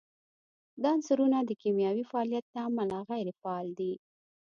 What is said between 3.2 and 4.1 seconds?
فعال دي.